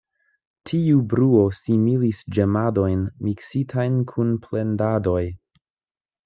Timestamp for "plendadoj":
4.49-5.23